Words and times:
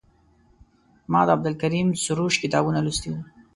ما 1.11 1.21
د 1.25 1.29
عبدالکریم 1.35 1.87
سروش 2.03 2.33
کتابونه 2.43 2.79
لوستي 2.85 3.09
وو. 3.11 3.21